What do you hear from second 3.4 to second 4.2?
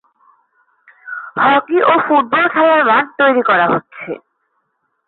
করা হচ্ছে।